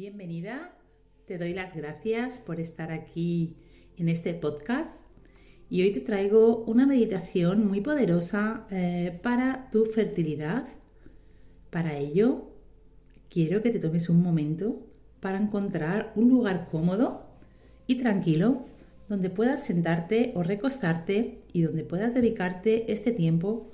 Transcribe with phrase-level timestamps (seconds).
[0.00, 0.72] Bienvenida,
[1.26, 3.58] te doy las gracias por estar aquí
[3.98, 4.98] en este podcast
[5.68, 10.66] y hoy te traigo una meditación muy poderosa eh, para tu fertilidad.
[11.68, 12.48] Para ello,
[13.28, 14.80] quiero que te tomes un momento
[15.20, 17.26] para encontrar un lugar cómodo
[17.86, 18.64] y tranquilo
[19.10, 23.70] donde puedas sentarte o recostarte y donde puedas dedicarte este tiempo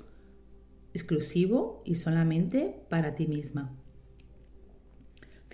[0.93, 3.73] exclusivo y solamente para ti misma.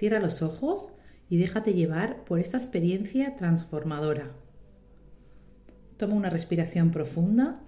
[0.03, 0.89] Cierra los ojos
[1.29, 4.33] y déjate llevar por esta experiencia transformadora.
[5.95, 7.61] Toma una respiración profunda,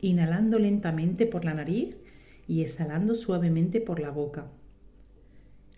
[0.00, 1.96] inhalando lentamente por la nariz
[2.48, 4.50] y exhalando suavemente por la boca.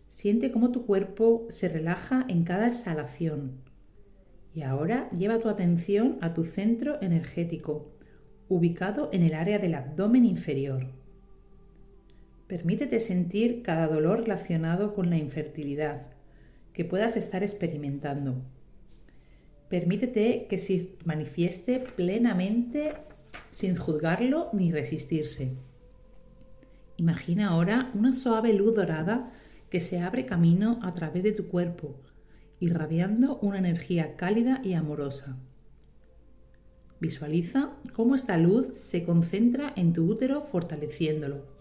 [0.09, 3.61] Siente cómo tu cuerpo se relaja en cada exhalación.
[4.55, 7.92] Y ahora lleva tu atención a tu centro energético,
[8.48, 10.86] ubicado en el área del abdomen inferior.
[12.48, 16.01] Permítete sentir cada dolor relacionado con la infertilidad
[16.73, 18.37] que puedas estar experimentando.
[19.69, 22.95] Permítete que se manifieste plenamente
[23.50, 25.56] sin juzgarlo ni resistirse.
[26.97, 29.31] Imagina ahora una suave luz dorada
[29.69, 31.97] que se abre camino a través de tu cuerpo,
[32.61, 35.37] irradiando una energía cálida y amorosa.
[36.98, 41.58] Visualiza cómo esta luz se concentra en tu útero fortaleciéndolo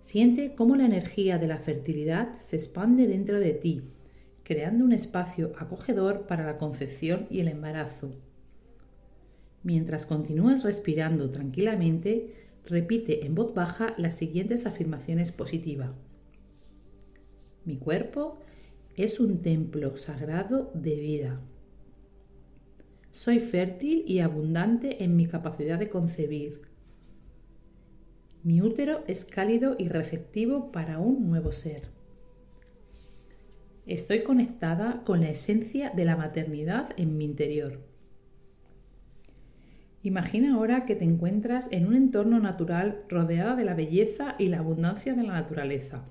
[0.00, 3.82] Siente cómo la energía de la fertilidad se expande dentro de ti,
[4.42, 8.10] creando un espacio acogedor para la concepción y el embarazo.
[9.62, 12.34] Mientras continúas respirando tranquilamente,
[12.64, 15.90] repite en voz baja las siguientes afirmaciones positivas.
[17.64, 18.38] Mi cuerpo
[18.96, 21.40] es un templo sagrado de vida.
[23.12, 26.69] Soy fértil y abundante en mi capacidad de concebir.
[28.42, 31.82] Mi útero es cálido y receptivo para un nuevo ser.
[33.86, 37.80] Estoy conectada con la esencia de la maternidad en mi interior.
[40.02, 44.60] Imagina ahora que te encuentras en un entorno natural rodeada de la belleza y la
[44.60, 46.06] abundancia de la naturaleza.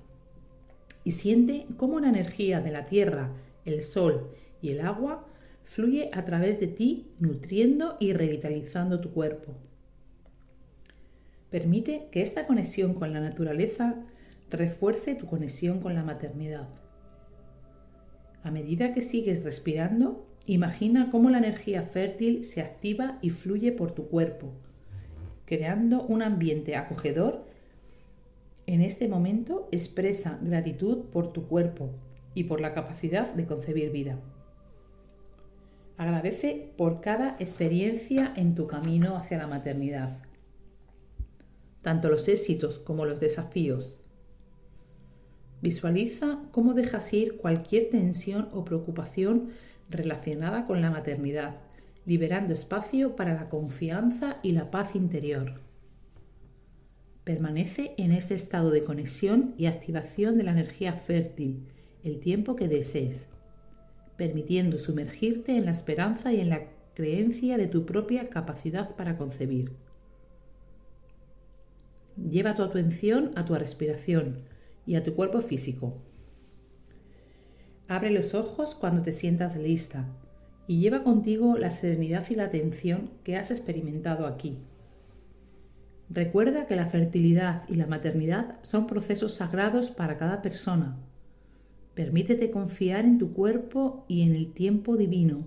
[1.02, 3.32] Y siente cómo la energía de la tierra,
[3.64, 4.30] el sol
[4.62, 5.26] y el agua
[5.64, 9.56] fluye a través de ti, nutriendo y revitalizando tu cuerpo.
[11.50, 13.96] Permite que esta conexión con la naturaleza
[14.50, 16.68] refuerce tu conexión con la maternidad.
[18.44, 23.92] A medida que sigues respirando, imagina cómo la energía fértil se activa y fluye por
[23.92, 24.52] tu cuerpo,
[25.44, 27.44] creando un ambiente acogedor.
[28.66, 31.90] En este momento expresa gratitud por tu cuerpo
[32.32, 34.20] y por la capacidad de concebir vida.
[35.96, 40.29] Agradece por cada experiencia en tu camino hacia la maternidad
[41.82, 43.98] tanto los éxitos como los desafíos.
[45.62, 49.50] Visualiza cómo dejas ir cualquier tensión o preocupación
[49.90, 51.56] relacionada con la maternidad,
[52.06, 55.60] liberando espacio para la confianza y la paz interior.
[57.24, 61.66] Permanece en ese estado de conexión y activación de la energía fértil
[62.02, 63.26] el tiempo que desees,
[64.16, 66.62] permitiendo sumergirte en la esperanza y en la
[66.94, 69.72] creencia de tu propia capacidad para concebir.
[72.28, 74.42] Lleva tu atención a tu respiración
[74.86, 76.02] y a tu cuerpo físico.
[77.88, 80.06] Abre los ojos cuando te sientas lista
[80.66, 84.58] y lleva contigo la serenidad y la atención que has experimentado aquí.
[86.08, 90.96] Recuerda que la fertilidad y la maternidad son procesos sagrados para cada persona.
[91.94, 95.44] Permítete confiar en tu cuerpo y en el tiempo divino.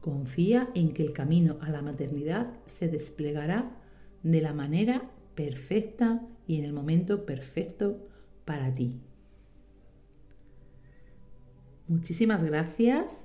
[0.00, 3.70] Confía en que el camino a la maternidad se desplegará
[4.22, 8.08] de la manera perfecta y en el momento perfecto
[8.44, 9.00] para ti.
[11.86, 13.24] Muchísimas gracias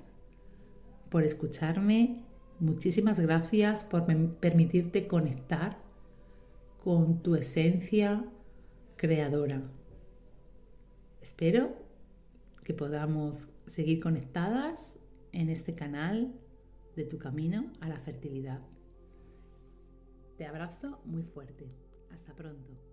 [1.10, 2.22] por escucharme,
[2.60, 4.06] muchísimas gracias por
[4.36, 5.78] permitirte conectar
[6.78, 8.24] con tu esencia
[8.96, 9.62] creadora.
[11.20, 11.76] Espero
[12.64, 14.98] que podamos seguir conectadas
[15.32, 16.32] en este canal
[16.94, 18.60] de tu camino a la fertilidad.
[20.36, 21.91] Te abrazo muy fuerte.
[22.12, 22.91] Hasta pronto.